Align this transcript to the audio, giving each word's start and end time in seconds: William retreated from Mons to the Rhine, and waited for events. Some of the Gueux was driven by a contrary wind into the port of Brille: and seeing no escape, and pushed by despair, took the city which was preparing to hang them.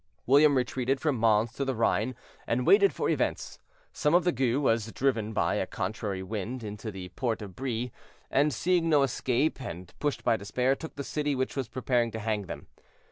William 0.25 0.55
retreated 0.57 0.99
from 0.99 1.15
Mons 1.15 1.53
to 1.53 1.63
the 1.63 1.75
Rhine, 1.75 2.15
and 2.47 2.65
waited 2.65 2.91
for 2.91 3.07
events. 3.07 3.59
Some 3.93 4.15
of 4.15 4.23
the 4.23 4.31
Gueux 4.33 4.59
was 4.59 4.91
driven 4.93 5.31
by 5.31 5.53
a 5.53 5.67
contrary 5.67 6.23
wind 6.23 6.63
into 6.63 6.89
the 6.89 7.09
port 7.09 7.39
of 7.43 7.55
Brille: 7.55 7.91
and 8.31 8.51
seeing 8.51 8.89
no 8.89 9.03
escape, 9.03 9.61
and 9.61 9.93
pushed 9.99 10.23
by 10.23 10.37
despair, 10.37 10.75
took 10.75 10.95
the 10.95 11.03
city 11.03 11.35
which 11.35 11.55
was 11.55 11.67
preparing 11.67 12.09
to 12.13 12.19
hang 12.19 12.47
them. 12.47 12.65